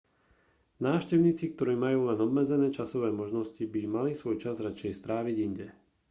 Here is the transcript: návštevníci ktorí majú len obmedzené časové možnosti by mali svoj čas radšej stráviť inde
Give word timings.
návštevníci 0.85 1.45
ktorí 1.53 1.73
majú 1.85 1.99
len 2.09 2.17
obmedzené 2.27 2.67
časové 2.77 3.09
možnosti 3.21 3.61
by 3.73 3.81
mali 3.95 4.11
svoj 4.17 4.35
čas 4.43 4.55
radšej 4.67 4.91
stráviť 4.99 5.35
inde 5.47 5.67